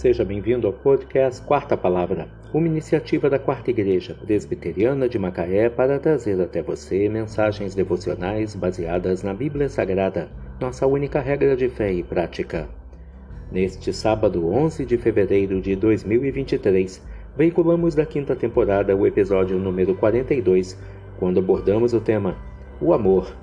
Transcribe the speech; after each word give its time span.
Seja 0.00 0.24
bem-vindo 0.24 0.66
ao 0.66 0.72
podcast 0.72 1.42
Quarta 1.42 1.76
Palavra, 1.76 2.26
uma 2.54 2.66
iniciativa 2.66 3.28
da 3.28 3.38
Quarta 3.38 3.68
Igreja 3.68 4.14
Presbiteriana 4.14 5.06
de 5.06 5.18
Macaé 5.18 5.68
para 5.68 5.98
trazer 5.98 6.40
até 6.40 6.62
você 6.62 7.06
mensagens 7.06 7.74
devocionais 7.74 8.54
baseadas 8.54 9.22
na 9.22 9.34
Bíblia 9.34 9.68
Sagrada, 9.68 10.30
nossa 10.58 10.86
única 10.86 11.20
regra 11.20 11.54
de 11.54 11.68
fé 11.68 11.92
e 11.92 12.02
prática. 12.02 12.66
Neste 13.52 13.92
sábado, 13.92 14.48
11 14.48 14.86
de 14.86 14.96
fevereiro 14.96 15.60
de 15.60 15.76
2023, 15.76 17.06
veiculamos 17.36 17.94
da 17.94 18.06
quinta 18.06 18.34
temporada 18.34 18.96
o 18.96 19.06
episódio 19.06 19.58
número 19.58 19.94
42, 19.96 20.78
quando 21.18 21.40
abordamos 21.40 21.92
o 21.92 22.00
tema 22.00 22.38
O 22.80 22.94
Amor, 22.94 23.36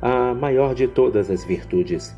a 0.00 0.32
maior 0.34 0.72
de 0.72 0.86
todas 0.86 1.32
as 1.32 1.44
virtudes. 1.44 2.14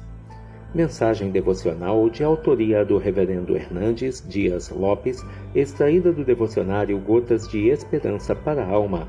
Mensagem 0.74 1.30
devocional 1.30 2.10
de 2.10 2.22
autoria 2.22 2.84
do 2.84 2.98
Reverendo 2.98 3.56
Hernandes 3.56 4.22
Dias 4.28 4.68
Lopes, 4.68 5.24
extraída 5.54 6.12
do 6.12 6.22
devocionário 6.22 6.98
Gotas 6.98 7.48
de 7.48 7.68
Esperança 7.68 8.34
para 8.34 8.62
a 8.62 8.68
Alma, 8.68 9.08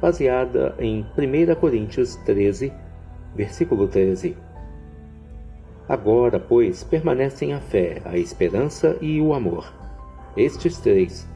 baseada 0.00 0.74
em 0.80 1.06
1 1.16 1.54
Coríntios 1.60 2.16
13, 2.16 2.72
versículo 3.36 3.86
13. 3.86 4.36
Agora, 5.88 6.40
pois, 6.40 6.82
permanecem 6.82 7.54
a 7.54 7.60
fé, 7.60 8.02
a 8.04 8.18
esperança 8.18 8.96
e 9.00 9.20
o 9.20 9.32
amor. 9.32 9.72
Estes 10.36 10.80
três. 10.80 11.28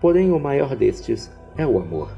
Porém, 0.00 0.32
o 0.32 0.40
maior 0.40 0.74
destes 0.74 1.30
é 1.56 1.64
o 1.64 1.78
amor. 1.78 2.10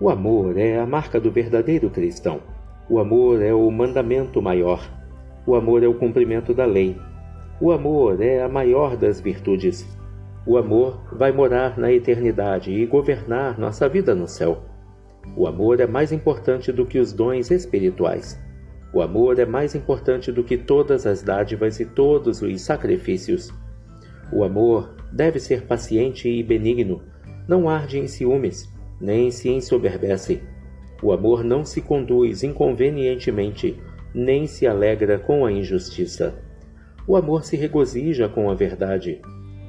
O 0.00 0.10
amor 0.10 0.58
é 0.58 0.80
a 0.80 0.84
marca 0.84 1.20
do 1.20 1.30
verdadeiro 1.30 1.88
cristão. 1.88 2.40
O 2.88 2.98
amor 2.98 3.40
é 3.40 3.54
o 3.54 3.70
mandamento 3.70 4.42
maior. 4.42 4.86
O 5.46 5.54
amor 5.54 5.82
é 5.82 5.86
o 5.86 5.94
cumprimento 5.94 6.52
da 6.52 6.66
lei. 6.66 6.94
O 7.58 7.72
amor 7.72 8.20
é 8.20 8.42
a 8.42 8.48
maior 8.48 8.94
das 8.94 9.18
virtudes. 9.18 9.86
O 10.46 10.58
amor 10.58 11.00
vai 11.10 11.32
morar 11.32 11.78
na 11.78 11.90
eternidade 11.90 12.70
e 12.70 12.84
governar 12.84 13.58
nossa 13.58 13.88
vida 13.88 14.14
no 14.14 14.28
céu. 14.28 14.64
O 15.34 15.46
amor 15.46 15.80
é 15.80 15.86
mais 15.86 16.12
importante 16.12 16.70
do 16.70 16.84
que 16.84 16.98
os 16.98 17.10
dons 17.10 17.50
espirituais. 17.50 18.38
O 18.92 19.00
amor 19.00 19.38
é 19.38 19.46
mais 19.46 19.74
importante 19.74 20.30
do 20.30 20.44
que 20.44 20.58
todas 20.58 21.06
as 21.06 21.22
dádivas 21.22 21.80
e 21.80 21.86
todos 21.86 22.42
os 22.42 22.60
sacrifícios. 22.60 23.50
O 24.30 24.44
amor 24.44 24.94
deve 25.10 25.40
ser 25.40 25.62
paciente 25.62 26.28
e 26.28 26.42
benigno, 26.42 27.00
não 27.48 27.66
arde 27.66 27.98
em 27.98 28.06
ciúmes, 28.06 28.70
nem 29.00 29.30
se 29.30 29.48
ensoberbece 29.48 30.42
o 31.02 31.12
amor 31.12 31.44
não 31.44 31.64
se 31.64 31.80
conduz 31.80 32.42
inconvenientemente, 32.42 33.80
nem 34.14 34.46
se 34.46 34.66
alegra 34.66 35.18
com 35.18 35.44
a 35.44 35.52
injustiça. 35.52 36.34
O 37.06 37.16
amor 37.16 37.44
se 37.44 37.56
regozija 37.56 38.28
com 38.28 38.50
a 38.50 38.54
verdade. 38.54 39.20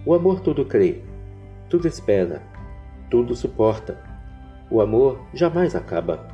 O 0.06 0.14
amor 0.14 0.40
tudo 0.40 0.64
crê, 0.66 1.02
tudo 1.70 1.88
espera, 1.88 2.42
tudo 3.10 3.36
suporta. 3.36 4.00
O 4.70 4.80
amor 4.82 5.20
jamais 5.34 5.76
acaba. 5.76 6.28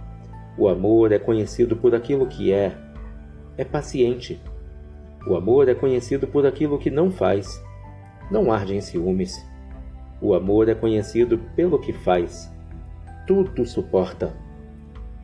O 0.58 0.68
amor 0.68 1.12
é 1.12 1.20
conhecido 1.20 1.76
por 1.76 1.96
aquilo 1.96 2.28
que 2.28 2.52
é, 2.52 2.78
é 3.58 3.64
paciente. 3.64 4.40
O 5.26 5.36
amor 5.36 5.70
é 5.70 5.74
conhecido 5.74 6.28
por 6.28 6.46
aquilo 6.46 6.78
que 6.78 6.90
não 6.90 7.12
faz, 7.12 7.64
não 8.30 8.52
arde 8.52 8.76
em 8.76 8.82
ciúmes. 8.82 9.44
O 10.22 10.34
amor 10.34 10.70
é 10.70 10.76
conhecido 10.76 11.38
pelo 11.56 11.80
que 11.80 11.94
faz, 11.94 12.52
tudo 13.26 13.66
suporta. 13.66 14.36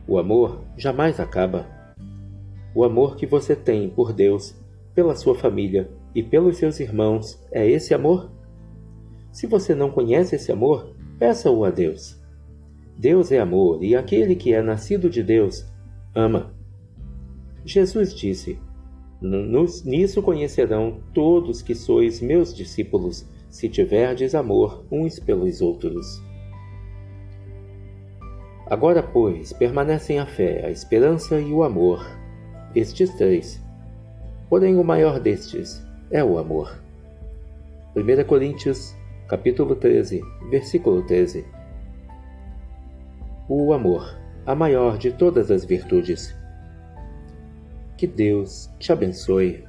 O 0.07 0.17
amor 0.17 0.63
jamais 0.77 1.19
acaba. 1.19 1.67
O 2.73 2.83
amor 2.83 3.17
que 3.17 3.25
você 3.25 3.55
tem 3.55 3.89
por 3.89 4.13
Deus, 4.13 4.55
pela 4.95 5.15
sua 5.15 5.35
família 5.35 5.89
e 6.15 6.23
pelos 6.23 6.57
seus 6.57 6.79
irmãos 6.79 7.43
é 7.51 7.69
esse 7.69 7.93
amor? 7.93 8.31
Se 9.33 9.45
você 9.45 9.75
não 9.75 9.91
conhece 9.91 10.35
esse 10.35 10.51
amor, 10.51 10.95
peça-o 11.19 11.65
a 11.65 11.69
Deus. 11.69 12.17
Deus 12.97 13.31
é 13.31 13.39
amor 13.39 13.83
e 13.83 13.95
aquele 13.95 14.35
que 14.35 14.53
é 14.53 14.61
nascido 14.61 15.09
de 15.09 15.21
Deus 15.21 15.65
ama. 16.15 16.53
Jesus 17.65 18.15
disse: 18.15 18.57
Nisso 19.85 20.21
conhecerão 20.21 21.01
todos 21.13 21.61
que 21.61 21.75
sois 21.75 22.21
meus 22.21 22.55
discípulos, 22.55 23.27
se 23.49 23.67
tiverdes 23.67 24.33
amor 24.33 24.85
uns 24.89 25.19
pelos 25.19 25.61
outros. 25.61 26.21
Agora, 28.69 29.01
pois, 29.01 29.53
permanecem 29.53 30.19
a 30.19 30.25
fé, 30.25 30.65
a 30.65 30.69
esperança 30.69 31.39
e 31.39 31.53
o 31.53 31.63
amor, 31.63 32.05
estes 32.75 33.09
três. 33.15 33.63
Porém, 34.49 34.77
o 34.77 34.83
maior 34.83 35.21
destes 35.21 35.81
é 36.11 36.21
o 36.21 36.37
amor. 36.37 36.77
1 37.95 38.25
Coríntios, 38.25 38.93
capítulo 39.29 39.73
13, 39.73 40.21
versículo 40.49 41.01
13. 41.03 41.45
O 43.47 43.71
amor, 43.71 44.17
a 44.45 44.53
maior 44.53 44.97
de 44.97 45.13
todas 45.13 45.49
as 45.49 45.63
virtudes. 45.63 46.35
Que 47.95 48.05
Deus 48.05 48.69
te 48.79 48.91
abençoe. 48.91 49.63